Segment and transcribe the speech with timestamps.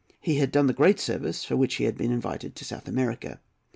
[0.19, 3.39] He had done the great service for which he had been invited to South America.